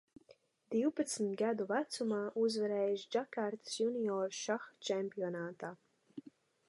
Divpadsmit 0.75 1.35
gadu 1.41 1.67
vecumā 1.71 2.21
uzvarējis 2.45 3.05
Džakartas 3.17 3.77
junioru 3.85 4.35
šaha 4.39 4.75
čempionātā. 4.91 5.71